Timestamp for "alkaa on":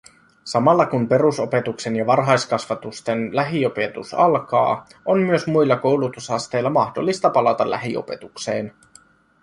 4.13-5.19